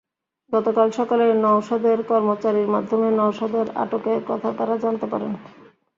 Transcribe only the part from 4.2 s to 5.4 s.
কথা তাঁরা জানতে পারেন।